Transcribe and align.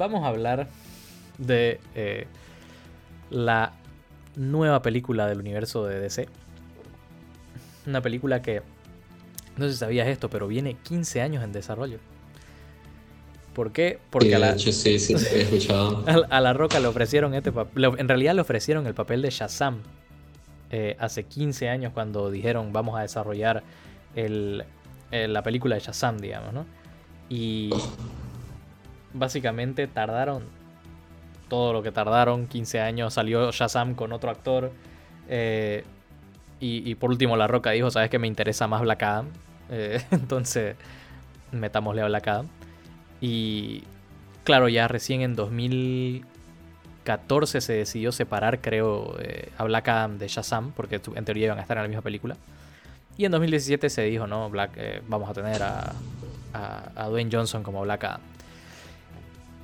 vamos 0.00 0.24
a 0.24 0.28
hablar 0.28 0.66
de 1.36 1.78
eh, 1.94 2.26
la 3.30 3.74
nueva 4.34 4.80
película 4.80 5.26
del 5.26 5.38
universo 5.38 5.84
de 5.84 6.00
DC. 6.00 6.26
Una 7.86 8.00
película 8.00 8.40
que, 8.40 8.62
no 9.58 9.66
sé 9.66 9.72
si 9.72 9.78
sabías 9.78 10.08
esto, 10.08 10.30
pero 10.30 10.48
viene 10.48 10.74
15 10.74 11.20
años 11.20 11.44
en 11.44 11.52
desarrollo. 11.52 11.98
¿Por 13.54 13.72
qué? 13.72 13.98
Porque 14.08 14.34
a, 14.36 14.38
la, 14.38 14.56
a, 16.30 16.40
la 16.40 16.52
Roca 16.54 16.80
le 16.80 16.86
ofrecieron 16.86 17.34
este 17.34 17.52
papel. 17.52 17.84
En 17.98 18.08
realidad 18.08 18.34
le 18.34 18.40
ofrecieron 18.40 18.86
el 18.86 18.94
papel 18.94 19.20
de 19.20 19.28
Shazam 19.28 19.82
eh, 20.70 20.96
hace 20.98 21.24
15 21.24 21.68
años 21.68 21.92
cuando 21.92 22.30
dijeron 22.30 22.72
vamos 22.72 22.98
a 22.98 23.02
desarrollar 23.02 23.62
el, 24.14 24.64
la 25.10 25.42
película 25.42 25.74
de 25.74 25.82
Shazam, 25.82 26.18
digamos, 26.18 26.54
¿no? 26.54 26.64
Y 27.28 27.70
básicamente 29.12 29.86
tardaron 29.86 30.44
todo 31.50 31.74
lo 31.74 31.82
que 31.82 31.92
tardaron, 31.92 32.46
15 32.46 32.80
años, 32.80 33.12
salió 33.12 33.50
Shazam 33.50 33.94
con 33.94 34.12
otro 34.12 34.30
actor. 34.30 34.72
Eh, 35.28 35.84
y, 36.62 36.94
por 36.94 37.08
último 37.10 37.38
La 37.38 37.46
Roca 37.46 37.70
dijo, 37.72 37.90
¿sabes 37.90 38.08
que 38.10 38.18
me 38.18 38.26
interesa 38.26 38.66
más 38.66 38.80
Black 38.80 39.02
Adam? 39.02 39.26
Eh, 39.72 40.02
entonces, 40.10 40.74
metámosle 41.52 42.02
a 42.02 42.06
Black 42.06 42.26
Adam. 42.26 42.48
Y 43.20 43.84
claro, 44.42 44.68
ya 44.68 44.88
recién 44.88 45.20
en 45.20 45.36
2014 45.36 47.60
se 47.60 47.74
decidió 47.74 48.10
separar, 48.10 48.60
creo, 48.60 49.14
eh, 49.20 49.52
a 49.56 49.62
Black 49.62 49.86
Adam 49.86 50.18
de 50.18 50.26
Shazam, 50.26 50.72
porque 50.72 51.00
en 51.14 51.24
teoría 51.24 51.46
iban 51.46 51.58
a 51.58 51.60
estar 51.62 51.76
en 51.76 51.84
la 51.84 51.88
misma 51.88 52.02
película. 52.02 52.36
Y 53.16 53.26
en 53.26 53.30
2017 53.30 53.88
se 53.90 54.02
dijo, 54.02 54.26
no, 54.26 54.50
Black, 54.50 55.04
vamos 55.06 55.30
a 55.30 55.34
tener 55.34 55.62
a, 55.62 55.92
a, 56.52 57.08
Dwayne 57.08 57.30
Johnson 57.32 57.62
como 57.62 57.80
Black 57.82 58.02
Adam. 58.02 58.22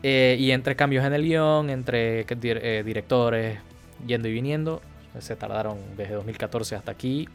Eh, 0.03 0.37
y 0.39 0.51
entre 0.53 0.77
cambios 0.77 1.05
en 1.05 1.15
el 1.15 1.23
guion, 1.23 1.71
entre 1.71 2.25
directores 2.85 3.59
yendo 4.07 4.29
y 4.29 4.33
viniendo, 4.33 4.83
se 5.19 5.37
tardaron 5.37 5.79
desde 5.97 6.15
2014 6.15 6.77
hasta 6.77 6.93
aquí, 6.93 7.29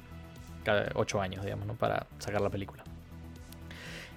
8 0.93 1.21
años, 1.21 1.43
digamos, 1.43 1.65
¿no? 1.65 1.73
para 1.73 2.05
sacar 2.19 2.41
la 2.41 2.49
película. 2.49 2.83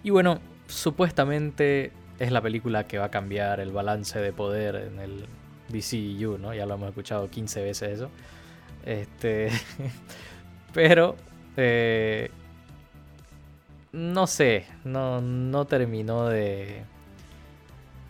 Y 0.03 0.11
bueno, 0.11 0.41
supuestamente 0.67 1.92
es 2.19 2.31
la 2.31 2.41
película 2.42 2.87
que 2.87 2.98
va 2.98 3.06
a 3.06 3.11
cambiar 3.11 3.61
el 3.61 3.72
balance 3.72 4.19
de 4.19 4.33
poder 4.33 4.77
en 4.77 4.98
el 5.00 5.27
DCU, 5.69 6.39
¿no? 6.39 6.55
Ya 6.55 6.67
lo 6.67 6.75
hemos 6.75 6.91
escuchado 6.91 7.28
15 7.28 7.62
veces 7.62 7.91
eso. 7.91 8.11
Este, 8.84 9.48
pero 10.75 11.17
eh, 11.56 12.31
no 13.92 14.27
sé, 14.27 14.67
no, 14.84 15.20
no 15.20 15.65
terminó 15.65 16.28
de 16.28 16.83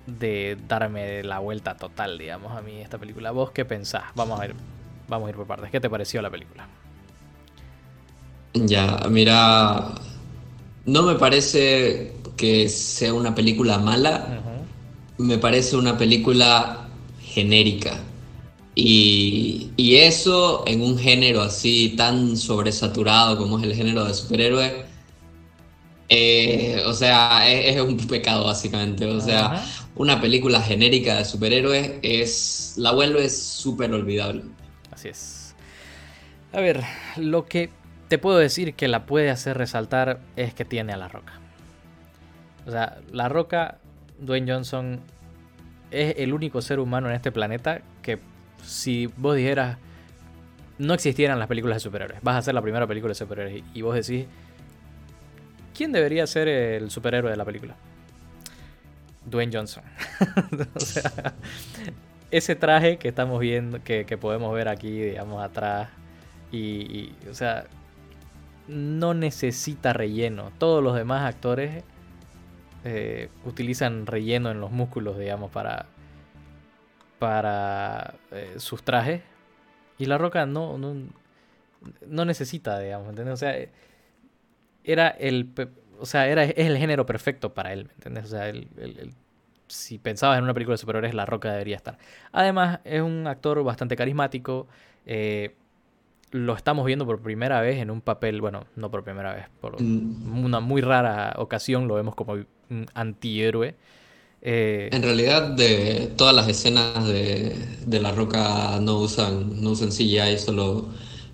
de 0.07 0.57
darme 0.69 1.23
la 1.23 1.39
vuelta 1.39 1.77
total, 1.77 2.19
digamos, 2.19 2.53
a 2.53 2.61
mí 2.61 2.81
esta 2.81 2.99
película. 2.99 3.31
¿Vos 3.31 3.51
qué 3.51 3.65
pensás? 3.65 4.05
Vamos 4.15 4.39
a 4.39 4.43
ver, 4.43 4.55
vamos 5.09 5.27
a 5.27 5.31
ir 5.31 5.37
por 5.37 5.47
partes. 5.47 5.71
¿Qué 5.71 5.81
te 5.81 5.91
pareció 5.91 6.21
la 6.23 6.31
película? 6.31 6.67
Ya, 8.55 8.99
mira, 9.11 9.95
no 10.87 11.03
me 11.03 11.15
parece 11.17 12.13
que 12.37 12.69
sea 12.69 13.13
una 13.13 13.35
película 13.35 13.79
mala, 13.79 14.41
me 15.19 15.39
parece 15.39 15.77
una 15.77 15.97
película 15.99 16.89
genérica. 17.21 18.01
Y, 18.77 19.71
eso 19.77 20.65
en 20.67 20.83
un 20.83 20.99
género 20.99 21.41
así 21.43 21.95
tan 21.97 22.37
sobresaturado 22.37 23.39
como 23.39 23.59
es 23.59 23.65
el 23.65 23.75
género 23.75 24.05
de 24.05 24.15
superhéroes, 24.15 24.73
eh, 26.09 26.83
o 26.87 26.93
sea, 26.93 27.49
es, 27.49 27.81
un 27.81 27.97
pecado 27.97 28.45
básicamente. 28.45 29.07
O 29.07 29.21
sea, 29.21 29.65
una 29.97 30.21
película 30.21 30.61
genérica 30.61 31.17
de 31.17 31.25
superhéroes 31.25 31.93
es 32.03 32.75
la 32.77 32.93
vuelve 32.93 33.29
súper 33.29 33.93
olvidable. 33.93 34.43
Así 34.91 35.09
es. 35.09 35.55
A 36.53 36.61
ver, 36.61 36.83
lo 37.17 37.47
que 37.47 37.71
te 38.09 38.19
puedo 38.19 38.39
decir 38.39 38.75
que 38.75 38.89
la 38.89 39.07
puede 39.07 39.31
hacer 39.31 39.57
resaltar 39.57 40.21
es 40.37 40.55
que 40.55 40.65
tiene 40.65 40.93
a 40.93 40.97
La 40.97 41.09
Roca. 41.09 41.35
O 42.67 42.71
sea, 42.71 42.99
La 43.13 43.29
Roca, 43.29 43.79
Dwayne 44.19 44.53
Johnson, 44.53 45.01
es 45.91 46.17
el 46.19 46.33
único 46.33 46.61
ser 46.61 46.81
humano 46.81 47.09
en 47.09 47.15
este 47.15 47.31
planeta 47.31 47.83
que 48.03 48.19
si 48.65 49.07
vos 49.17 49.37
dijeras 49.37 49.79
no 50.79 50.95
existieran 50.95 51.39
las 51.39 51.47
películas 51.47 51.77
de 51.77 51.81
superhéroes, 51.81 52.21
vas 52.23 52.35
a 52.35 52.39
hacer 52.39 52.55
la 52.55 52.63
primera 52.63 52.87
película 52.87 53.11
de 53.11 53.15
superhéroes 53.15 53.63
y 53.75 53.83
vos 53.83 53.95
decís, 53.95 54.27
¿quién 55.75 55.93
debería 55.93 56.27
ser 56.27 56.49
el 56.49 56.91
superhéroe 56.91 57.31
de 57.31 57.37
la 57.37 57.45
película? 57.45 57.77
Dwayne 59.27 59.53
Johnson. 59.53 59.85
o 60.75 60.81
sea, 60.81 61.35
ese 62.31 62.57
traje 62.57 62.99
que 62.99 63.09
estamos 63.09 63.41
viendo, 63.41 63.83
que, 63.83 64.05
podemos 64.21 64.53
ver 64.55 64.69
aquí, 64.69 64.91
digamos, 64.91 65.43
atrás, 65.43 65.89
y, 66.51 67.13
o 67.29 67.35
sea, 67.35 67.65
no 68.69 69.15
necesita 69.15 69.93
relleno. 69.93 70.53
Todos 70.59 70.83
los 70.83 70.95
demás 70.95 71.23
actores 71.23 71.83
eh, 72.85 73.29
utilizan 73.45 74.07
relleno 74.07 74.51
en 74.51 74.61
los 74.61 74.71
músculos, 74.71 75.19
digamos, 75.19 75.51
para, 75.51 75.87
para 77.19 78.15
eh, 78.31 78.55
sus 78.59 78.83
trajes. 78.83 79.23
Y 79.99 80.07
La 80.07 80.19
Roca 80.19 80.47
no, 80.47 80.79
no, 80.79 82.25
necesita, 82.25 82.79
digamos, 82.79 83.09
¿entiendes? 83.09 83.35
O 83.35 83.37
sea, 83.37 83.55
era 84.85 85.09
el... 85.09 85.49
O 86.01 86.07
sea, 86.07 86.29
era, 86.29 86.45
es 86.45 86.55
el 86.57 86.77
género 86.77 87.07
perfecto 87.07 87.55
para 87.55 87.73
él, 87.73 87.87
¿me 87.87 87.93
entiendes? 87.95 88.25
O 88.25 88.29
sea, 88.29 88.53
si 89.69 89.99
pensabas 89.99 90.39
en 90.39 90.45
una 90.45 90.55
película 90.55 90.75
de 90.75 90.79
superhéroes, 90.79 91.15
La 91.15 91.27
Roca 91.27 91.53
debería 91.53 91.77
estar. 91.77 91.99
Además, 92.33 92.81
es 92.85 93.01
un 93.01 93.27
actor 93.27 93.63
bastante 93.65 93.97
carismático. 93.97 94.67
Eh, 95.07 95.55
lo 96.31 96.57
estamos 96.57 96.85
viendo 96.85 97.07
por 97.07 97.23
primera 97.23 97.61
vez 97.61 97.79
en 97.79 97.91
un 97.91 98.01
papel, 98.01 98.41
bueno, 98.41 98.67
no 98.75 98.91
por 98.91 99.05
primera 99.05 99.35
vez, 99.35 99.47
por 99.61 99.81
mm. 99.81 100.45
una 100.45 100.59
muy 100.61 100.81
rara 100.83 101.35
ocasión 101.39 101.87
lo 101.87 101.95
vemos 101.95 102.15
como 102.15 102.33
un 102.33 102.87
antihéroe. 102.95 103.77
Eh, 104.43 104.91
en 104.93 105.03
realidad, 105.03 105.51
de 105.51 106.13
todas 106.17 106.35
las 106.35 106.49
escenas 106.49 107.07
de, 107.07 107.57
La 108.01 108.11
Roca 108.13 108.79
no 108.81 108.99
usan, 108.99 109.63
no 109.63 109.71
usan 109.71 109.91
CGI, 109.91 110.37
solo 110.39 110.89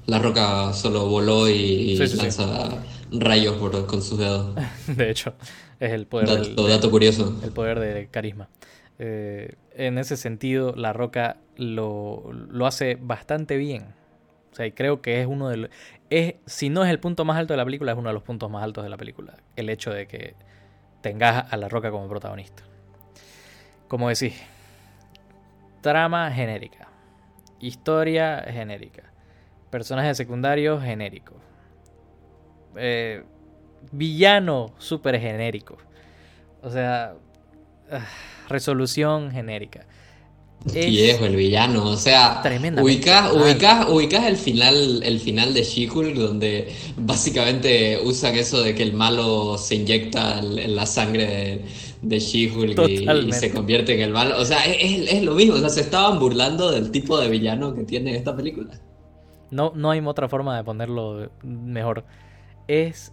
La 0.07 0.19
Roca 0.19 0.73
solo 0.75 1.07
voló 1.09 1.49
y, 1.49 1.97
lanza 1.97 2.69
rayos 3.13 3.57
con 3.87 4.03
sus 4.03 4.19
dedos. 4.19 4.55
De 4.87 5.11
hecho, 5.11 5.35
es 5.79 5.93
el 5.93 6.07
poder 6.07 6.29
dato, 6.29 6.69
dato 6.69 6.91
curioso. 6.91 7.39
El 7.43 7.53
poder 7.53 7.81
de 7.81 8.09
carisma. 8.09 8.49
Eh, 8.99 9.55
en 9.75 9.99
ese 9.99 10.17
sentido, 10.17 10.75
La 10.77 10.93
Roca 10.93 11.39
lo, 11.57 12.31
lo 12.33 12.67
hace 12.67 12.99
bastante 13.01 13.57
bien 13.57 14.01
o 14.53 14.55
sea, 14.55 14.67
y 14.67 14.73
creo 14.73 15.01
que 15.01 15.21
es 15.21 15.27
uno 15.27 15.49
de 15.49 15.57
los... 15.57 15.71
Es, 16.11 16.35
si 16.47 16.71
no 16.71 16.85
es 16.85 16.91
el 16.91 16.99
punto 16.99 17.25
más 17.25 17.39
alto 17.39 17.53
de 17.53 17.59
la 17.59 17.65
película, 17.65 17.93
es 17.93 17.99
uno 17.99 18.09
de 18.09 18.15
los 18.15 18.23
puntos 18.23 18.51
más 18.51 18.65
altos 18.65 18.83
de 18.83 18.91
la 18.91 18.97
película. 18.97 19.35
El 19.57 19.69
hecho 19.69 19.93
de 19.93 20.07
que 20.07 20.35
tengas 21.03 21.53
a 21.53 21.57
La 21.57 21.69
Roca 21.69 21.91
como 21.91 22.09
protagonista. 22.09 22.65
Como 23.87 24.09
decís, 24.09 24.35
trama 25.83 26.31
genérica. 26.33 26.89
Historia 27.61 28.45
genérica. 28.49 29.05
Personajes 29.71 30.17
secundarios 30.17 30.83
genéricos. 30.83 31.37
Eh, 32.77 33.23
villano 33.93 34.75
súper 34.79 35.21
genérico. 35.21 35.79
O 36.63 36.71
sea, 36.71 37.15
ah, 37.91 38.07
resolución 38.49 39.31
genérica. 39.31 39.87
Viejo, 40.65 41.25
el 41.25 41.37
villano, 41.37 41.87
o 41.87 41.97
sea, 41.97 42.43
ubicas, 42.83 43.33
ubicas, 43.89 44.27
el 44.27 44.37
final, 44.37 45.03
el 45.03 45.19
final 45.19 45.55
de 45.55 45.63
she 45.63 45.87
donde 45.87 46.71
básicamente 46.99 47.99
usan 48.05 48.35
eso 48.35 48.63
de 48.63 48.75
que 48.75 48.83
el 48.83 48.93
malo 48.93 49.57
se 49.57 49.77
inyecta 49.77 50.39
en 50.41 50.77
la 50.77 50.85
sangre 50.85 51.27
de, 51.27 51.65
de 52.03 52.17
y, 52.17 53.33
se 53.33 53.53
convierte 53.53 53.95
en 53.95 54.03
el 54.03 54.11
malo. 54.11 54.39
O 54.39 54.45
sea, 54.45 54.65
es, 54.67 55.23
lo 55.23 55.35
mismo, 55.35 55.55
o 55.55 55.59
sea, 55.61 55.71
se 55.71 55.81
estaban 55.81 56.19
burlando 56.19 56.71
del 56.71 56.91
tipo 56.91 57.19
de 57.19 57.31
villano 57.31 57.75
que 57.75 57.85
tiene 57.85 58.15
esta 58.15 58.37
película. 58.37 58.79
No, 59.51 59.73
no 59.75 59.91
hay 59.91 60.01
otra 60.01 60.29
forma 60.29 60.59
de 60.59 60.65
ponerlo 60.65 61.31
mejor. 61.43 62.05
Es 62.71 63.13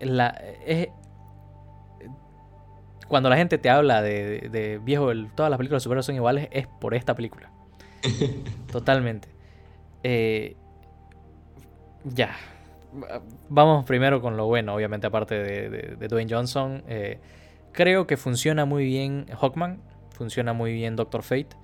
la. 0.00 0.38
Es, 0.66 0.88
cuando 3.08 3.30
la 3.30 3.38
gente 3.38 3.56
te 3.56 3.70
habla 3.70 4.02
de, 4.02 4.80
viejo, 4.84 5.10
todas 5.34 5.48
las 5.48 5.56
películas 5.56 5.80
de 5.80 5.84
superhéroes 5.84 6.04
son 6.04 6.14
iguales, 6.14 6.48
es 6.50 6.66
por 6.66 6.94
esta 6.94 7.14
película. 7.14 7.50
Totalmente. 8.70 9.28
Eh, 10.02 10.56
ya. 12.04 12.36
Vamos 13.48 13.86
primero 13.86 14.20
con 14.20 14.36
lo 14.36 14.44
bueno, 14.46 14.74
obviamente, 14.74 15.06
aparte 15.06 15.36
de, 15.42 16.08
Dwayne 16.08 16.30
Johnson. 16.30 16.82
Eh, 16.86 17.18
creo 17.72 18.06
que 18.06 18.18
funciona 18.18 18.66
muy 18.66 18.84
bien 18.84 19.24
Hawkman, 19.40 19.80
funciona 20.10 20.52
muy 20.52 20.74
bien 20.74 20.96
Doctor 20.96 21.22
Fate, 21.22 21.56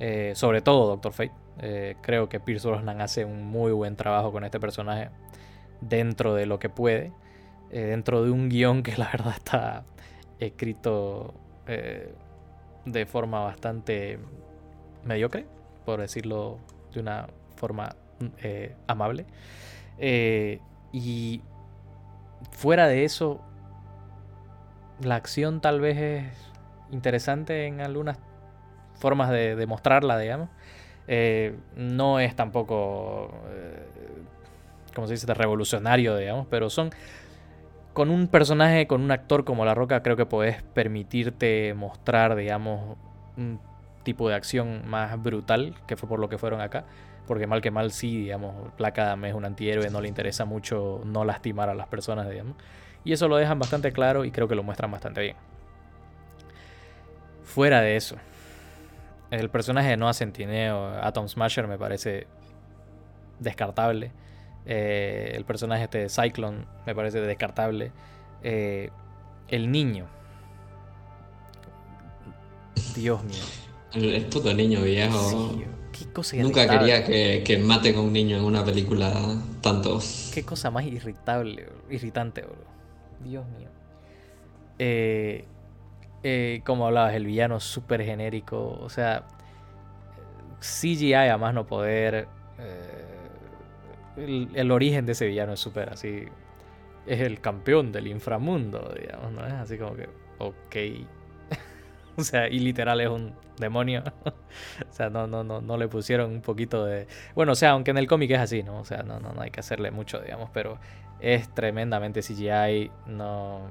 eh, 0.00 0.32
sobre 0.34 0.60
todo 0.60 0.86
Doctor 0.86 1.14
Fate. 1.14 1.96
creo 2.02 2.28
que 2.28 2.40
Pierce 2.40 2.68
Brosnan 2.68 3.00
hace 3.00 3.24
un 3.24 3.46
muy 3.46 3.72
buen 3.72 3.96
trabajo 3.96 4.32
con 4.32 4.44
este 4.44 4.60
personaje 4.60 5.08
dentro 5.88 6.34
de 6.34 6.46
lo 6.46 6.58
que 6.58 6.68
puede, 6.68 7.12
dentro 7.70 8.22
de 8.24 8.30
un 8.30 8.48
guion 8.48 8.82
que 8.82 8.96
la 8.96 9.06
verdad 9.10 9.34
está 9.34 9.84
escrito 10.38 11.34
eh, 11.66 12.14
de 12.84 13.06
forma 13.06 13.40
bastante 13.40 14.18
mediocre, 15.04 15.46
por 15.84 16.00
decirlo 16.00 16.58
de 16.92 17.00
una 17.00 17.26
forma 17.56 17.96
eh, 18.42 18.74
amable. 18.86 19.26
Eh, 19.98 20.60
y 20.92 21.42
fuera 22.52 22.86
de 22.86 23.04
eso, 23.04 23.40
la 25.00 25.16
acción 25.16 25.60
tal 25.60 25.80
vez 25.80 25.98
es 25.98 26.52
interesante 26.90 27.66
en 27.66 27.80
algunas 27.80 28.18
formas 28.94 29.30
de, 29.30 29.66
mostrarla, 29.66 30.18
digamos. 30.18 30.48
Eh, 31.06 31.56
no 31.76 32.20
es 32.20 32.34
tampoco, 32.34 33.30
como 34.94 35.06
se 35.06 35.14
dice, 35.14 35.26
de 35.26 35.34
revolucionario, 35.34 36.16
digamos, 36.16 36.46
pero 36.48 36.70
son 36.70 36.90
con 37.92 38.10
un 38.10 38.28
personaje, 38.28 38.86
con 38.86 39.02
un 39.02 39.10
actor 39.10 39.44
como 39.44 39.64
La 39.64 39.74
Roca, 39.74 40.02
creo 40.02 40.16
que 40.16 40.26
puedes 40.26 40.62
permitirte 40.62 41.74
mostrar, 41.74 42.34
digamos, 42.34 42.96
un 43.36 43.60
tipo 44.02 44.28
de 44.28 44.34
acción 44.34 44.82
más 44.86 45.20
brutal, 45.22 45.74
que 45.86 45.96
fue 45.96 46.08
por 46.08 46.18
lo 46.18 46.28
que 46.28 46.38
fueron 46.38 46.60
acá. 46.60 46.84
Porque 47.26 47.46
mal 47.46 47.62
que 47.62 47.70
mal 47.70 47.90
sí, 47.90 48.18
digamos, 48.18 48.72
Placa 48.76 49.16
es 49.22 49.34
un 49.34 49.44
antihéroe, 49.44 49.88
no 49.90 50.00
le 50.00 50.08
interesa 50.08 50.44
mucho 50.44 51.00
no 51.06 51.24
lastimar 51.24 51.70
a 51.70 51.74
las 51.74 51.86
personas, 51.86 52.28
digamos. 52.28 52.56
Y 53.02 53.12
eso 53.12 53.28
lo 53.28 53.36
dejan 53.36 53.58
bastante 53.58 53.92
claro 53.92 54.24
y 54.24 54.30
creo 54.30 54.46
que 54.48 54.54
lo 54.54 54.62
muestran 54.62 54.90
bastante 54.90 55.22
bien. 55.22 55.36
Fuera 57.44 57.80
de 57.80 57.96
eso, 57.96 58.16
el 59.30 59.48
personaje 59.50 59.88
de 59.88 59.96
Noah 59.96 60.14
Centineo, 60.14 60.88
Atom 61.02 61.28
Smasher, 61.28 61.66
me 61.66 61.78
parece 61.78 62.26
descartable. 63.38 64.12
Eh, 64.66 65.32
el 65.34 65.44
personaje 65.44 65.84
este 65.84 65.98
de 65.98 66.08
Cyclone 66.08 66.64
me 66.86 66.94
parece 66.94 67.20
descartable. 67.20 67.92
Eh, 68.42 68.90
el 69.48 69.70
niño. 69.70 70.06
Dios 72.94 73.22
mío. 73.24 73.42
El 73.94 74.26
puto 74.26 74.52
niño 74.52 74.82
viejo. 74.82 75.52
Nunca 76.34 76.68
quería 76.68 77.04
que, 77.04 77.62
maten 77.64 77.96
a 77.96 78.00
un 78.00 78.12
niño 78.12 78.36
en 78.36 78.44
una 78.44 78.64
película 78.64 79.12
tanto. 79.60 80.00
Qué 80.32 80.44
cosa 80.44 80.70
más 80.70 80.84
irritable, 80.84 81.68
irritante, 81.90 82.42
bro. 82.42 82.56
Dios 83.22 83.46
mío. 83.58 83.68
Eh, 84.78 85.44
eh, 86.22 86.62
como 86.64 86.86
hablabas, 86.86 87.14
el 87.14 87.26
villano 87.26 87.60
súper 87.60 88.02
genérico. 88.04 88.78
O 88.80 88.88
sea, 88.88 89.24
CGI 90.60 91.14
a 91.14 91.38
más 91.38 91.54
no 91.54 91.66
poder. 91.66 92.28
Eh, 92.58 93.03
el, 94.16 94.70
origen 94.70 95.06
de 95.06 95.12
ese 95.12 95.26
villano 95.26 95.52
es 95.52 95.60
súper 95.60 95.90
así. 95.90 96.24
Es 97.06 97.20
el 97.20 97.40
campeón 97.40 97.92
del 97.92 98.06
inframundo, 98.06 98.92
digamos, 98.98 99.32
¿no? 99.32 99.46
Es 99.46 99.52
así 99.52 99.78
como 99.78 99.94
que, 99.94 100.08
ok. 100.38 101.06
o 102.16 102.22
sea, 102.22 102.48
y 102.48 102.60
literal 102.60 103.00
es 103.00 103.08
un 103.08 103.34
demonio. 103.58 104.02
o 104.24 104.92
sea, 104.92 105.10
no, 105.10 105.26
no, 105.26 105.44
no, 105.44 105.60
no 105.60 105.76
le 105.76 105.88
pusieron 105.88 106.30
un 106.30 106.40
poquito 106.40 106.84
de. 106.84 107.06
Bueno, 107.34 107.52
o 107.52 107.54
sea, 107.54 107.70
aunque 107.70 107.90
en 107.90 107.98
el 107.98 108.06
cómic 108.06 108.30
es 108.30 108.40
así, 108.40 108.62
¿no? 108.62 108.80
O 108.80 108.84
sea, 108.84 109.02
no, 109.02 109.20
no, 109.20 109.32
no 109.32 109.42
hay 109.42 109.50
que 109.50 109.60
hacerle 109.60 109.90
mucho, 109.90 110.20
digamos, 110.20 110.50
pero 110.52 110.78
es 111.20 111.48
tremendamente 111.54 112.20
CGI. 112.20 112.90
No. 113.06 113.62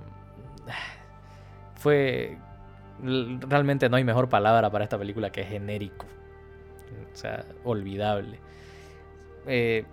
Fue. 1.75 2.37
Realmente 3.01 3.89
no 3.89 3.97
hay 3.97 4.03
mejor 4.03 4.29
palabra 4.29 4.69
para 4.69 4.83
esta 4.83 4.97
película 4.97 5.31
que 5.31 5.43
genérico. 5.43 6.05
O 7.11 7.15
sea, 7.15 7.45
olvidable. 7.63 8.39
Eh, 9.47 9.85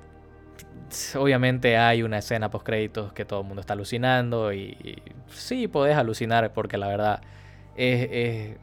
obviamente 1.17 1.77
hay 1.77 2.03
una 2.03 2.19
escena 2.19 2.51
post 2.51 2.67
créditos 2.67 3.13
que 3.13 3.25
todo 3.25 3.41
el 3.41 3.47
mundo 3.47 3.61
está 3.61 3.75
alucinando 3.75 4.53
y, 4.53 5.03
sí 5.29 5.69
podés 5.69 5.97
alucinar 5.97 6.53
porque 6.53 6.77
la 6.79 6.89
verdad 6.89 7.21
es, 7.77 8.59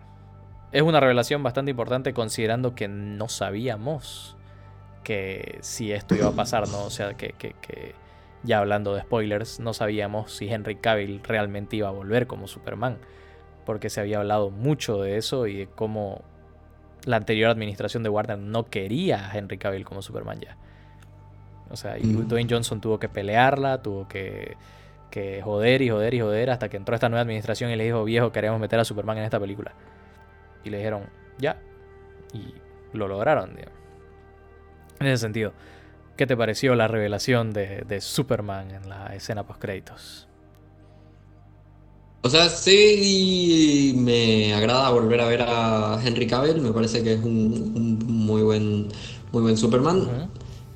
es 0.71 0.81
una 0.81 0.99
revelación 0.99 1.43
bastante 1.43 1.71
importante 1.71 2.13
considerando 2.13 2.75
que 2.75 2.87
no 2.87 3.29
sabíamos 3.29 4.37
que 5.07 5.59
si 5.61 5.93
esto 5.93 6.15
iba 6.15 6.27
a 6.27 6.33
pasar, 6.33 6.67
¿no? 6.67 6.83
O 6.83 6.89
sea, 6.89 7.13
que, 7.13 7.33
ya 8.43 8.59
hablando 8.59 8.93
de 8.93 9.03
spoilers, 9.03 9.61
no 9.61 9.73
sabíamos 9.73 10.33
si 10.33 10.49
Henry 10.49 10.75
Cavill 10.75 11.21
realmente 11.23 11.77
iba 11.77 11.87
a 11.87 11.91
volver 11.91 12.27
como 12.27 12.45
Superman. 12.45 12.97
Porque 13.65 13.89
se 13.89 14.01
había 14.01 14.17
hablado 14.17 14.49
mucho 14.49 15.01
de 15.01 15.15
eso 15.15 15.47
y 15.47 15.55
de 15.59 15.67
cómo 15.67 16.25
la 17.05 17.15
anterior 17.15 17.49
administración 17.49 18.03
de 18.03 18.09
Warner 18.09 18.37
no 18.37 18.65
quería 18.65 19.31
a 19.31 19.37
Henry 19.37 19.57
Cavill 19.57 19.85
como 19.85 20.01
Superman 20.01 20.41
ya. 20.41 20.57
O 21.69 21.75
sea, 21.75 21.97
y 21.97 22.03
mm. 22.03 22.27
Dwayne 22.27 22.49
Johnson 22.49 22.81
tuvo 22.81 22.99
que 22.99 23.09
pelearla, 23.09 23.81
tuvo 23.81 24.07
que, 24.07 24.55
que 25.09 25.41
joder 25.41 25.81
y 25.81 25.89
joder 25.89 26.13
y 26.13 26.19
joder 26.19 26.49
hasta 26.49 26.69
que 26.69 26.77
entró 26.77 26.95
esta 26.95 27.09
nueva 27.09 27.21
administración 27.21 27.71
y 27.71 27.75
le 27.75 27.85
dijo, 27.85 28.03
viejo, 28.03 28.31
queremos 28.31 28.59
meter 28.59 28.79
a 28.79 28.85
Superman 28.85 29.17
en 29.17 29.23
esta 29.25 29.39
película. 29.39 29.73
Y 30.63 30.69
le 30.69 30.77
dijeron, 30.77 31.03
ya. 31.37 31.59
Y 32.33 32.53
lo 32.93 33.07
lograron, 33.07 33.51
En 34.99 35.07
ese 35.07 35.17
sentido, 35.17 35.53
¿qué 36.15 36.27
te 36.27 36.35
pareció 36.35 36.75
la 36.75 36.87
revelación 36.87 37.53
de, 37.53 37.99
Superman 38.01 38.71
en 38.71 38.89
la 38.89 39.15
escena 39.15 39.43
post 39.43 39.61
créditos? 39.61 40.27
O 42.23 42.29
sea, 42.29 42.49
sí 42.49 43.93
me 43.95 44.53
agrada 44.53 44.89
volver 44.89 45.21
a 45.21 45.27
ver 45.27 45.41
a 45.43 45.99
Henry 46.03 46.27
Cavill, 46.27 46.59
me 46.59 46.71
parece 46.71 47.03
que 47.03 47.13
es 47.13 47.23
un, 47.23 47.99
muy 48.05 48.41
buen 48.41 48.89
muy 49.31 49.43
buen 49.43 49.55
Superman. 49.55 50.29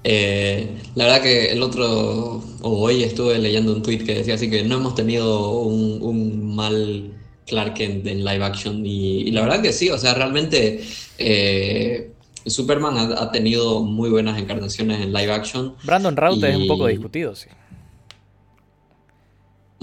Eh, 0.03 0.67
la 0.95 1.05
verdad 1.05 1.21
que 1.21 1.51
el 1.51 1.61
otro, 1.61 2.43
o 2.61 2.81
hoy 2.81 3.03
estuve 3.03 3.37
leyendo 3.37 3.73
un 3.73 3.83
tweet 3.83 3.99
que 3.99 4.15
decía 4.15 4.35
así 4.35 4.49
que 4.49 4.63
no 4.63 4.77
hemos 4.77 4.95
tenido 4.95 5.59
un, 5.59 6.01
un 6.01 6.55
mal 6.55 7.11
Clark 7.45 7.75
Kent 7.75 8.07
en 8.07 8.23
live 8.23 8.43
action. 8.43 8.85
Y, 8.85 9.29
la 9.31 9.41
verdad 9.41 9.61
que 9.61 9.73
sí, 9.73 9.89
o 9.89 9.97
sea, 9.97 10.13
realmente 10.13 10.83
eh, 11.17 12.11
Superman 12.45 13.13
ha, 13.17 13.31
tenido 13.31 13.81
muy 13.81 14.09
buenas 14.09 14.39
encarnaciones 14.39 15.01
en 15.01 15.13
live 15.13 15.31
action. 15.31 15.75
Brandon 15.83 16.15
Routh 16.15 16.43
es 16.43 16.55
un 16.55 16.67
poco 16.67 16.87
discutido, 16.87 17.35
sí. 17.35 17.49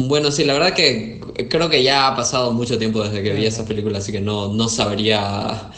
Bueno, 0.01 0.31
sí, 0.31 0.45
la 0.45 0.53
verdad 0.53 0.75
que 0.75 1.21
creo 1.51 1.69
que 1.69 1.83
ya 1.83 2.07
ha 2.07 2.15
pasado 2.15 2.53
mucho 2.53 2.79
tiempo 2.79 3.03
desde 3.03 3.21
que 3.21 3.33
vi 3.33 3.47
esa 3.47 3.65
película, 3.65 3.99
así 3.99 4.13
que 4.13 4.21
no, 4.21 4.55
no 4.55 4.69
sabría 4.69 5.73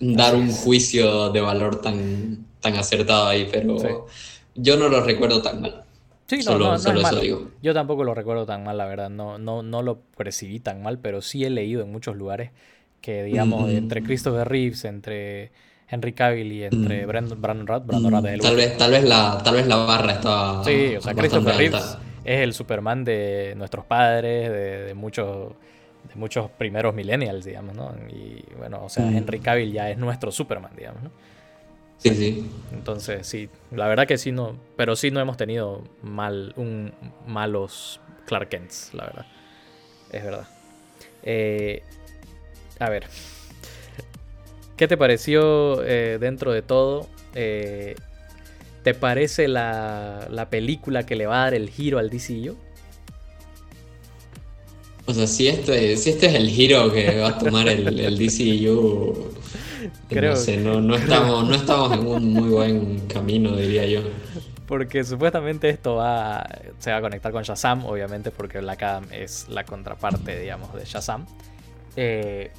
dar 0.00 0.36
un 0.36 0.52
juicio 0.52 1.30
de 1.30 1.40
valor 1.40 1.80
tan, 1.80 2.46
tan 2.64 2.76
acertado 2.76 3.28
ahí, 3.28 3.46
pero 3.52 4.06
yo 4.54 4.76
no 4.76 4.88
lo 4.88 5.02
recuerdo 5.02 5.42
tan 5.42 5.60
mal. 5.60 5.84
Sí, 6.26 6.40
no, 6.46 6.58
no, 6.58 6.74
es 6.74 6.86
malo. 6.86 7.50
Yo 7.62 7.74
tampoco 7.74 8.02
lo 8.02 8.14
recuerdo 8.14 8.46
tan 8.46 8.64
mal, 8.64 8.78
la 8.78 8.86
verdad. 8.86 9.10
No, 9.10 9.38
no, 9.38 9.62
no 9.62 9.82
lo 9.82 10.00
percibí 10.16 10.58
tan 10.58 10.82
mal, 10.82 10.98
pero 10.98 11.20
sí 11.20 11.44
he 11.44 11.50
leído 11.50 11.82
en 11.82 11.92
muchos 11.92 12.16
lugares 12.16 12.50
que, 13.02 13.22
digamos, 13.22 13.68
mm. 13.68 13.76
entre 13.76 14.02
Christopher 14.02 14.48
Reeves, 14.48 14.86
entre 14.86 15.52
Henry 15.86 16.14
Cavill 16.14 16.50
y 16.50 16.64
entre 16.64 17.04
mm. 17.04 17.08
Brandon, 17.08 17.42
Brandon 17.42 17.66
Brandon 17.86 18.14
mm. 18.14 18.40
tal, 18.40 18.56
vez, 18.56 18.76
tal, 18.78 18.90
vez 18.90 19.04
la, 19.04 19.38
tal 19.44 19.54
vez 19.54 19.66
la 19.66 19.76
barra 19.76 20.12
está. 20.12 20.64
Sí, 20.64 20.96
o 20.96 21.02
sea, 21.02 21.14
Christopher 21.14 21.56
Reeves 21.56 21.98
es 22.24 22.40
el 22.40 22.54
Superman 22.54 23.04
de 23.04 23.52
nuestros 23.58 23.84
padres, 23.84 24.50
de, 24.50 24.94
muchos 24.94 25.52
de 26.08 26.14
muchos 26.14 26.50
primeros 26.50 26.94
millennials, 26.94 27.44
digamos, 27.44 27.76
¿no? 27.76 27.94
Y 28.08 28.42
bueno, 28.56 28.82
o 28.82 28.88
sea, 28.88 29.06
Henry 29.06 29.40
Cavill 29.40 29.72
ya 29.72 29.90
es 29.90 29.98
nuestro 29.98 30.32
Superman, 30.32 30.72
digamos, 30.74 31.02
¿no? 31.02 31.10
Sí, 32.04 32.14
sí. 32.14 32.46
Entonces, 32.70 33.26
sí, 33.26 33.48
la 33.70 33.88
verdad 33.88 34.06
que 34.06 34.18
sí, 34.18 34.30
no, 34.30 34.58
pero 34.76 34.94
sí 34.94 35.10
no 35.10 35.20
hemos 35.20 35.38
tenido 35.38 35.82
mal, 36.02 36.52
un, 36.56 36.92
malos 37.26 37.98
Clark 38.26 38.50
Kents, 38.50 38.90
la 38.92 39.06
verdad. 39.06 39.26
Es 40.12 40.22
verdad. 40.22 40.46
Eh, 41.22 41.82
a 42.78 42.90
ver, 42.90 43.06
¿qué 44.76 44.86
te 44.86 44.98
pareció 44.98 45.82
eh, 45.82 46.18
dentro 46.20 46.52
de 46.52 46.60
todo? 46.60 47.08
Eh, 47.34 47.94
¿Te 48.82 48.92
parece 48.92 49.48
la, 49.48 50.28
la, 50.30 50.50
película 50.50 51.06
que 51.06 51.16
le 51.16 51.24
va 51.24 51.40
a 51.40 51.44
dar 51.44 51.54
el 51.54 51.70
giro 51.70 51.98
al 51.98 52.10
DCU? 52.10 52.54
O 55.06 55.14
sea, 55.14 55.26
si 55.26 55.48
este, 55.48 55.96
si 55.96 56.10
este 56.10 56.26
es 56.26 56.34
el 56.34 56.50
giro 56.50 56.92
que 56.92 57.18
va 57.18 57.28
a 57.28 57.38
tomar 57.38 57.66
el, 57.66 57.98
el 57.98 58.18
DCU, 58.18 59.32
Creo, 60.08 60.34
no 60.58 60.80
no, 60.80 60.96
estamos, 60.96 61.48
no 61.48 61.54
estamos 61.54 61.92
en 61.92 62.06
un 62.06 62.32
muy 62.32 62.48
buen 62.48 63.06
camino, 63.08 63.56
diría 63.56 63.86
yo. 63.86 64.00
Porque 64.66 65.04
supuestamente 65.04 65.68
esto 65.68 65.96
va, 65.96 66.46
se 66.78 66.90
va 66.90 66.98
a 66.98 67.00
conectar 67.00 67.32
con 67.32 67.42
Shazam, 67.42 67.84
obviamente, 67.84 68.30
porque 68.30 68.60
Black 68.60 68.82
Adam 68.82 69.06
es 69.10 69.46
la 69.48 69.64
contraparte, 69.64 70.38
digamos, 70.38 70.72
de 70.74 70.84
Shazam. 70.84 71.26
Eh, 71.96 72.50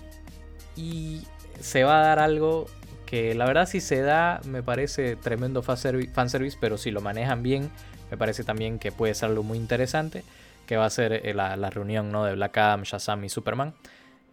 y 0.75 1.23
se 1.59 1.83
va 1.83 2.01
a 2.01 2.05
dar 2.05 2.19
algo 2.19 2.67
que 3.05 3.35
la 3.35 3.45
verdad 3.45 3.67
si 3.67 3.81
se 3.81 4.01
da 4.01 4.41
me 4.45 4.63
parece 4.63 5.15
tremendo 5.15 5.61
fanservice, 5.61 6.57
pero 6.59 6.77
si 6.77 6.91
lo 6.91 7.01
manejan 7.01 7.43
bien 7.43 7.69
me 8.11 8.17
parece 8.17 8.43
también 8.43 8.79
que 8.79 8.91
puede 8.91 9.13
ser 9.13 9.29
algo 9.29 9.43
muy 9.43 9.57
interesante, 9.57 10.23
que 10.65 10.77
va 10.77 10.85
a 10.85 10.89
ser 10.89 11.13
eh, 11.13 11.33
la, 11.33 11.55
la 11.55 11.69
reunión 11.69 12.11
¿no? 12.11 12.23
de 12.23 12.33
Black 12.35 12.57
Adam, 12.57 12.83
Shazam 12.83 13.23
y 13.23 13.29
Superman. 13.29 13.73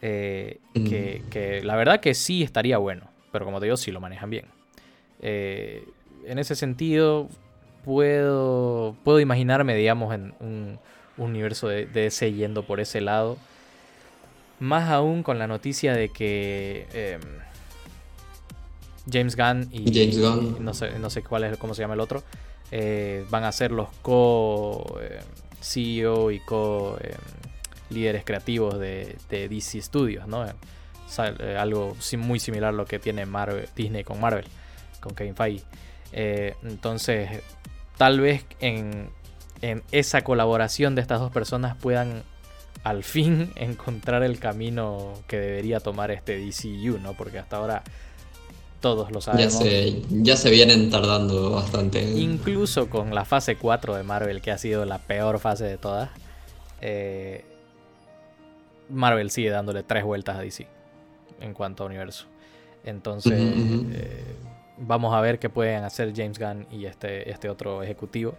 Eh, 0.04 0.59
que, 0.75 1.61
la 1.62 1.76
verdad 1.76 2.00
que 2.00 2.14
sí 2.14 2.42
estaría 2.42 2.76
bueno, 2.78 3.09
pero 3.30 3.44
como 3.44 3.61
te 3.61 3.66
digo, 3.66 3.76
sí 3.76 3.92
lo 3.92 4.00
manejan 4.00 4.30
bien. 4.30 4.47
Eh, 5.21 5.85
en 6.26 6.40
ese 6.40 6.56
sentido, 6.56 7.28
puedo, 7.85 8.97
puedo 9.04 9.21
imaginarme, 9.21 9.76
digamos, 9.76 10.12
en 10.12 10.35
un, 10.40 10.80
universo 11.18 11.68
de, 11.68 12.06
ese 12.06 12.32
yendo 12.32 12.64
por 12.64 12.80
ese 12.80 13.00
lado. 13.00 13.38
Más 14.59 14.90
aún 14.90 15.23
con 15.23 15.38
la 15.38 15.47
noticia 15.47 15.94
de 15.94 16.09
que 16.09 16.88
em, 16.92 17.21
James 19.11 19.37
Gunn 19.37 19.68
y, 19.71 19.85
James 19.92 20.18
Gunn. 20.18 20.64
no, 20.64 20.75
sé, 20.75 20.99
no 20.99 21.11
sé 21.11 21.23
cuál 21.23 21.44
es, 21.44 21.56
cómo 21.59 21.75
se 21.75 21.82
llama 21.82 21.94
el 21.94 22.00
otro, 22.00 22.25
eh, 22.71 23.25
van 23.30 23.44
a 23.44 23.52
ser 23.52 23.71
los 23.71 23.88
co-CEO 24.02 25.00
em, 26.30 26.37
y 26.37 26.40
co-líderes 26.40 27.42
em, 27.97 28.23
creativos 28.23 28.79
de, 28.79 29.17
DC 29.29 29.83
Studios, 29.83 30.27
¿no? 30.27 30.45
Eh, 30.47 31.57
algo 31.59 31.97
muy 32.19 32.39
similar 32.41 32.71
a 32.71 32.73
lo 32.73 32.87
que 32.87 32.99
tiene 32.99 33.27
Marvel, 33.27 33.69
Disney 33.77 34.05
con 34.05 34.21
Marvel, 34.21 34.45
con 35.01 35.15
Kevin 35.15 35.37
Feige. 35.37 35.65
Eh, 36.13 36.55
entonces, 36.63 37.43
tal 37.97 38.21
vez 38.21 38.45
en, 38.61 39.11
en 39.61 39.83
esa 39.93 40.23
colaboración 40.23 40.95
de 40.95 41.03
estas 41.03 41.21
dos 41.21 41.31
personas 41.31 41.77
puedan 41.77 42.23
al 42.85 43.05
fin 43.05 43.53
encontrar 43.57 44.23
el 44.23 44.39
camino 44.39 45.13
que 45.27 45.39
debería 45.39 45.81
tomar 45.81 46.11
este 46.11 46.39
DCU, 46.39 46.99
¿no? 46.99 47.15
Porque 47.15 47.39
hasta 47.39 47.57
ahora 47.57 47.83
todos 48.81 49.13
lo 49.13 49.21
sabemos. 49.21 49.55
Ya 49.55 49.61
se, 49.61 50.03
ya 50.11 50.37
se 50.37 50.51
vienen 50.51 50.91
tardando 50.91 51.53
bastante. 51.53 52.03
Incluso 52.03 52.91
con 52.91 53.15
la 53.15 53.25
fase 53.25 53.57
4 53.57 53.97
de 53.97 54.03
Marvel, 54.03 54.43
que 54.43 54.51
ha 54.51 54.59
sido 54.59 54.85
la 54.85 54.99
peor 54.99 55.39
fase 55.39 55.65
de 55.65 55.79
todas, 55.79 56.11
eh, 56.81 57.45
Marvel 58.89 59.31
sigue 59.31 59.51
dándole 59.51 59.83
tres 59.83 60.05
vueltas 60.05 60.37
a 60.37 60.41
DC 60.41 60.67
en 61.41 61.55
cuanto 61.55 61.85
a 61.85 61.87
universo. 61.87 62.27
Entonces, 62.85 63.39
eh, 63.39 64.37
vamos 64.79 65.15
a 65.15 65.21
ver 65.21 65.39
qué 65.39 65.49
pueden 65.49 65.85
hacer 65.85 66.12
James 66.15 66.39
Gunn 66.39 66.67
y 66.71 66.87
este, 66.87 67.31
este 67.31 67.49
otro 67.49 67.83
ejecutivo. 67.83 68.35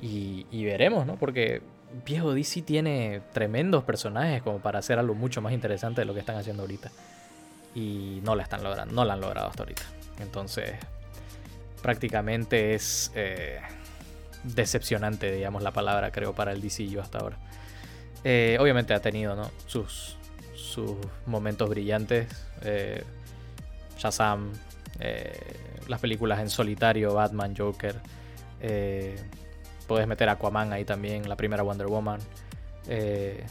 Y, 0.00 0.46
y 0.50 0.64
veremos, 0.64 1.06
¿no? 1.06 1.16
Porque 1.16 1.62
viejo 2.04 2.34
DC 2.34 2.62
tiene 2.62 3.22
tremendos 3.32 3.84
personajes 3.84 4.42
como 4.42 4.58
para 4.58 4.80
hacer 4.80 4.98
algo 4.98 5.14
mucho 5.14 5.40
más 5.40 5.52
interesante 5.52 6.00
de 6.00 6.04
lo 6.04 6.14
que 6.14 6.20
están 6.20 6.36
haciendo 6.36 6.62
ahorita. 6.62 6.90
Y 7.74 8.20
no 8.22 8.34
la 8.34 8.42
están 8.42 8.62
logrando, 8.62 8.94
no 8.94 9.04
la 9.04 9.14
han 9.14 9.20
logrado 9.20 9.48
hasta 9.48 9.62
ahorita. 9.62 9.82
Entonces, 10.20 10.72
prácticamente 11.82 12.74
es 12.74 13.12
eh, 13.14 13.58
decepcionante, 14.42 15.30
digamos 15.32 15.62
la 15.62 15.72
palabra, 15.72 16.10
creo, 16.10 16.34
para 16.34 16.52
el 16.52 16.60
DCU 16.60 17.00
hasta 17.00 17.18
ahora. 17.18 17.36
Eh, 18.28 18.56
obviamente 18.58 18.92
ha 18.92 19.00
tenido 19.00 19.36
sus, 19.66 20.16
sus 20.54 20.96
momentos 21.26 21.68
brillantes. 21.70 22.26
Eh, 22.62 23.04
Shazam, 23.96 24.52
las 25.86 26.00
películas 26.00 26.40
en 26.40 26.50
solitario, 26.50 27.14
Batman, 27.14 27.54
Joker. 27.56 27.94
Puedes 29.86 30.08
meter 30.08 30.28
Aquaman 30.28 30.72
ahí 30.72 30.84
también, 30.84 31.28
la 31.28 31.36
primera 31.36 31.62
Wonder 31.62 31.86
Woman. 31.86 32.20
Eh, 32.88 33.44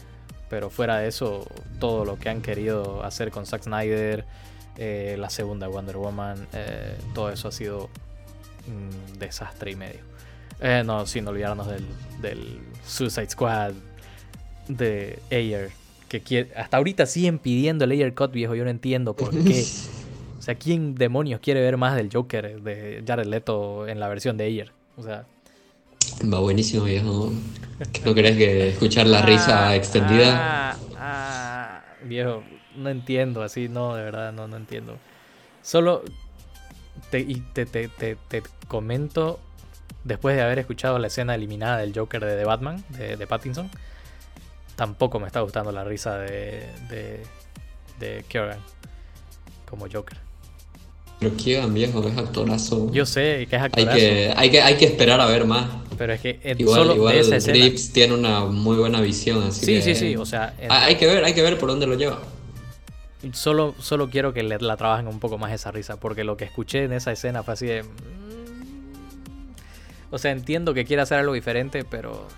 pero 0.48 0.70
fuera 0.70 0.98
de 0.98 1.08
eso, 1.08 1.46
todo 1.80 2.04
lo 2.04 2.18
que 2.18 2.28
han 2.28 2.40
querido 2.40 3.02
hacer 3.02 3.30
con 3.30 3.46
Zack 3.46 3.62
Snyder, 3.62 4.24
eh, 4.76 5.16
la 5.18 5.30
segunda 5.30 5.66
Wonder 5.66 5.96
Woman, 5.96 6.46
eh, 6.52 6.96
todo 7.14 7.30
eso 7.30 7.48
ha 7.48 7.52
sido 7.52 7.88
un 8.68 9.18
desastre 9.18 9.72
y 9.72 9.76
medio. 9.76 10.00
no, 10.84 11.06
sin 11.06 11.26
olvidarnos 11.26 11.66
del, 12.20 12.60
Suicide 12.86 13.30
Squad 13.30 13.72
de 14.68 15.18
Ayer. 15.30 15.70
Que 16.08 16.48
hasta 16.56 16.76
ahorita 16.76 17.04
siguen 17.06 17.38
pidiendo 17.38 17.84
el 17.84 17.90
Ayer 17.92 18.14
Cut, 18.14 18.32
viejo. 18.32 18.54
Yo 18.54 18.64
no 18.64 18.70
entiendo 18.70 19.14
por 19.14 19.30
qué. 19.30 19.64
O 20.38 20.42
sea, 20.46 20.54
¿quién 20.54 20.94
demonios 20.94 21.40
quiere 21.40 21.60
ver 21.60 21.76
más 21.76 21.96
del 21.96 22.08
Joker 22.12 22.62
de 22.62 23.02
Jared 23.04 23.26
Leto 23.26 23.88
en 23.88 23.98
la 23.98 24.06
versión 24.06 24.36
de 24.36 24.44
Ayer? 24.44 24.70
O 24.96 25.02
sea, 25.02 25.26
Va 26.32 26.40
buenísimo, 26.40 26.84
viejo. 26.84 27.32
¿No 28.04 28.14
querés 28.14 28.36
que 28.36 28.68
escuchar 28.70 29.06
la 29.06 29.22
risa 29.22 29.68
ah, 29.68 29.76
extendida? 29.76 30.72
Ah, 30.72 30.76
ah, 30.96 31.84
viejo, 32.04 32.42
no 32.74 32.88
entiendo, 32.88 33.42
así 33.42 33.68
no, 33.68 33.94
de 33.94 34.02
verdad, 34.02 34.32
no, 34.32 34.48
no 34.48 34.56
entiendo. 34.56 34.96
Solo 35.62 36.02
te, 37.10 37.20
y 37.20 37.42
te, 37.52 37.66
te, 37.66 37.88
te, 37.88 38.42
comento, 38.66 39.40
después 40.04 40.36
de 40.36 40.42
haber 40.42 40.58
escuchado 40.58 40.98
la 40.98 41.08
escena 41.08 41.34
eliminada 41.34 41.78
del 41.78 41.92
Joker 41.94 42.24
de 42.24 42.36
The 42.36 42.44
Batman, 42.44 42.82
de, 42.90 43.16
de 43.16 43.26
Pattinson, 43.26 43.70
tampoco 44.76 45.18
me 45.18 45.26
está 45.26 45.40
gustando 45.40 45.72
la 45.72 45.82
risa 45.84 46.18
de, 46.18 46.68
de, 46.88 47.22
de 47.98 48.24
como 49.68 49.86
Joker. 49.92 50.18
Pero 51.18 51.34
Keegan, 51.36 51.72
viejo, 51.72 52.06
es 52.06 52.16
actorazo. 52.16 52.92
Yo 52.92 53.06
sé 53.06 53.46
que 53.48 53.56
es 53.56 53.62
actorazo. 53.62 53.90
Hay 53.90 53.98
que, 53.98 54.34
hay 54.36 54.50
que, 54.50 54.62
hay 54.62 54.76
que 54.76 54.84
esperar 54.84 55.18
a 55.20 55.26
ver 55.26 55.46
más. 55.46 55.66
Pero 55.96 56.12
es 56.12 56.20
que 56.20 56.38
igual, 56.58 56.82
solo 56.82 56.94
igual 56.94 57.30
de 57.30 57.80
tiene 57.92 58.12
una 58.14 58.44
muy 58.44 58.76
buena 58.76 59.00
visión, 59.00 59.42
así 59.42 59.64
sí, 59.64 59.74
que... 59.76 59.82
Sí, 59.82 59.94
sí, 59.94 60.16
o 60.16 60.26
sea... 60.26 60.54
Hay 60.68 60.96
que 60.96 61.06
ver, 61.06 61.24
hay 61.24 61.32
que 61.32 61.40
ver 61.40 61.58
por 61.58 61.70
dónde 61.70 61.86
lo 61.86 61.94
lleva. 61.94 62.20
Solo, 63.32 63.74
solo 63.80 64.10
quiero 64.10 64.34
que 64.34 64.42
la 64.42 64.76
trabajen 64.76 65.08
un 65.08 65.18
poco 65.20 65.38
más 65.38 65.52
esa 65.52 65.70
risa, 65.72 65.98
porque 65.98 66.22
lo 66.22 66.36
que 66.36 66.44
escuché 66.44 66.84
en 66.84 66.92
esa 66.92 67.12
escena 67.12 67.42
fue 67.42 67.54
así 67.54 67.64
de... 67.64 67.82
Mm, 67.82 67.86
o 70.10 70.18
sea, 70.18 70.32
entiendo 70.32 70.74
que 70.74 70.84
quiere 70.84 71.00
hacer 71.00 71.18
algo 71.18 71.32
diferente, 71.32 71.82
pero... 71.82 72.28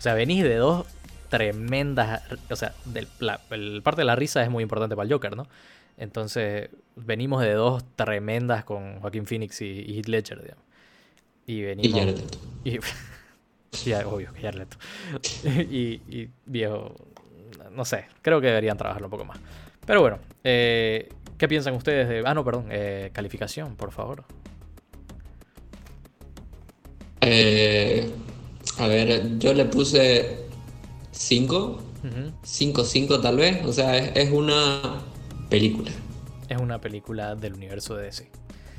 O 0.00 0.02
sea, 0.02 0.14
venís 0.14 0.42
de 0.42 0.56
dos 0.56 0.86
tremendas... 1.28 2.22
O 2.48 2.56
sea, 2.56 2.72
del, 2.86 3.06
la, 3.18 3.38
el 3.50 3.82
parte 3.82 4.00
de 4.00 4.06
la 4.06 4.16
risa 4.16 4.42
es 4.42 4.48
muy 4.48 4.62
importante 4.62 4.96
para 4.96 5.04
el 5.04 5.12
Joker, 5.12 5.36
¿no? 5.36 5.46
Entonces, 5.98 6.70
venimos 6.96 7.42
de 7.42 7.52
dos 7.52 7.84
tremendas 7.96 8.64
con 8.64 8.98
Joaquín 9.00 9.26
Phoenix 9.26 9.60
y, 9.60 9.98
Heath 9.98 10.08
Ledger, 10.08 10.40
digamos. 10.40 10.64
Y 11.44 11.60
venimos. 11.60 11.86
Y 11.86 12.00
Jared 12.00 12.16
Leto. 12.16 12.38
Y, 13.84 13.92
obvio, 14.06 14.32
que 14.32 14.40
Jared 14.40 14.58
Leto. 14.60 14.78
y, 15.70 16.00
y, 16.08 16.30
viejo. 16.46 16.94
No 17.70 17.84
sé, 17.84 18.06
creo 18.22 18.40
que 18.40 18.46
deberían 18.46 18.78
trabajarlo 18.78 19.08
un 19.08 19.10
poco 19.10 19.26
más. 19.26 19.38
Pero 19.84 20.00
bueno, 20.00 20.18
eh, 20.44 21.10
¿qué 21.36 21.46
piensan 21.46 21.74
ustedes 21.74 22.08
de. 22.08 22.22
Ah, 22.24 22.32
no, 22.32 22.42
perdón, 22.46 22.68
eh, 22.70 23.10
calificación, 23.12 23.76
por 23.76 23.92
favor. 23.92 24.24
Eh, 27.20 28.10
a 28.78 28.86
ver, 28.86 29.38
yo 29.38 29.54
le 29.54 29.64
puse 29.66 30.46
5. 31.12 31.82
5-5 32.44 33.20
tal 33.20 33.36
vez. 33.36 33.64
O 33.66 33.72
sea, 33.72 33.96
es 33.96 34.30
una 34.30 35.02
película. 35.48 35.90
Es 36.48 36.58
una 36.58 36.80
película 36.80 37.34
del 37.34 37.54
universo 37.54 37.96
de 37.96 38.04
DC. 38.04 38.30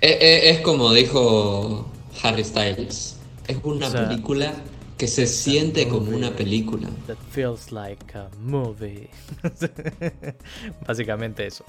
Es, 0.01 0.61
como 0.61 0.91
dijo 0.93 1.87
Harry 2.23 2.43
Styles. 2.43 3.17
Es 3.47 3.57
una 3.63 3.89
película 3.91 4.53
que 4.97 5.07
se 5.07 5.27
siente 5.27 5.87
como 5.87 6.15
una 6.15 6.31
película. 6.31 6.89
That 7.07 7.17
feels 7.31 7.71
like 7.71 8.17
a 8.17 8.29
movie. 8.39 9.09
Básicamente 10.87 11.45
eso. 11.45 11.65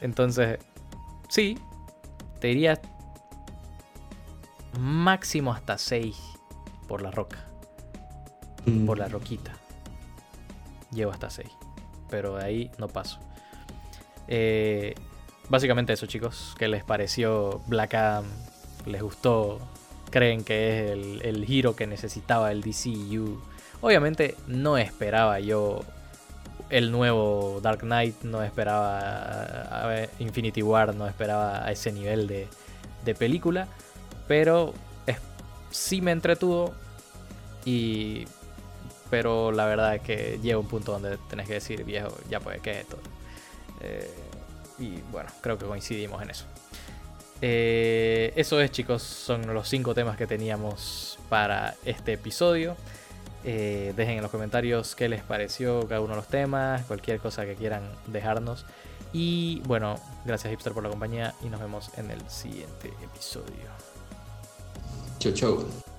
Entonces, 0.00 0.58
sí, 1.28 1.58
te 2.40 2.48
diría 2.48 2.80
máximo 4.78 5.52
hasta 5.52 5.78
6 5.78 6.16
por 6.88 7.02
la 7.02 7.10
roca. 7.10 7.51
Mm. 8.66 8.86
Por 8.86 8.98
la 8.98 9.08
roquita. 9.08 9.52
Llevo 10.92 11.10
hasta 11.10 11.30
6. 11.30 11.48
Pero 12.10 12.36
de 12.36 12.44
ahí 12.44 12.70
no 12.78 12.88
paso. 12.88 13.18
Eh, 14.28 14.94
básicamente 15.48 15.92
eso, 15.92 16.06
chicos. 16.06 16.54
¿Qué 16.58 16.68
les 16.68 16.84
pareció 16.84 17.60
Black 17.66 17.94
Adam? 17.94 18.24
¿Les 18.86 19.02
gustó? 19.02 19.58
¿Creen 20.10 20.44
que 20.44 20.84
es 20.84 21.24
el, 21.24 21.44
giro 21.46 21.74
que 21.74 21.86
necesitaba 21.86 22.52
el 22.52 22.60
DCU? 22.60 23.40
Obviamente 23.80 24.36
no 24.46 24.76
esperaba 24.76 25.40
yo 25.40 25.80
el 26.68 26.92
nuevo 26.92 27.60
Dark 27.62 27.80
Knight, 27.80 28.22
no 28.22 28.42
esperaba 28.42 30.06
Infinity 30.18 30.62
War, 30.62 30.94
no 30.94 31.06
esperaba 31.06 31.64
a 31.64 31.72
ese 31.72 31.92
nivel 31.92 32.26
de, 32.26 33.14
película, 33.14 33.66
pero 34.28 34.72
sí 35.70 36.00
me 36.00 36.12
entretuvo 36.12 36.72
y 37.64 38.26
pero 39.12 39.52
la 39.52 39.66
verdad 39.66 39.94
es 39.96 40.00
que 40.00 40.38
llega 40.42 40.56
un 40.56 40.66
punto 40.66 40.92
donde 40.92 41.18
tenés 41.28 41.46
que 41.46 41.52
decir, 41.52 41.84
viejo, 41.84 42.08
ya 42.30 42.40
puede 42.40 42.60
que 42.60 42.80
esto. 42.80 42.96
Eh, 43.82 44.10
y 44.78 45.02
bueno, 45.12 45.28
creo 45.42 45.58
que 45.58 45.66
coincidimos 45.66 46.22
en 46.22 46.30
eso. 46.30 46.46
Eh, 47.42 48.32
eso 48.36 48.58
es 48.58 48.70
chicos, 48.70 49.02
son 49.02 49.52
los 49.52 49.68
cinco 49.68 49.94
temas 49.94 50.16
que 50.16 50.26
teníamos 50.26 51.18
para 51.28 51.74
este 51.84 52.14
episodio. 52.14 52.74
Eh, 53.44 53.92
dejen 53.94 54.16
en 54.16 54.22
los 54.22 54.30
comentarios 54.30 54.94
qué 54.94 55.10
les 55.10 55.22
pareció 55.22 55.86
cada 55.86 56.00
uno 56.00 56.14
de 56.14 56.16
los 56.16 56.28
temas, 56.28 56.82
cualquier 56.86 57.18
cosa 57.18 57.44
que 57.44 57.54
quieran 57.54 57.82
dejarnos. 58.06 58.64
Y 59.12 59.60
bueno, 59.66 59.96
gracias 60.24 60.50
Hipster 60.50 60.72
por 60.72 60.84
la 60.84 60.88
compañía 60.88 61.34
y 61.42 61.50
nos 61.50 61.60
vemos 61.60 61.90
en 61.98 62.10
el 62.10 62.30
siguiente 62.30 62.88
episodio. 63.04 63.68
Chau, 65.18 65.32
chau. 65.32 65.91